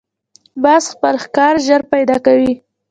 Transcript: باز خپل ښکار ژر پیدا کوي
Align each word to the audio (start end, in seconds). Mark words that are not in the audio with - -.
باز 0.63 0.83
خپل 0.93 1.15
ښکار 1.23 1.55
ژر 1.65 1.81
پیدا 1.93 2.17
کوي 2.25 2.53